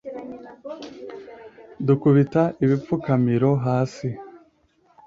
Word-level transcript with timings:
dukubita 1.85 2.43
ibipfukamiro 2.63 3.49
hasi 3.65 4.07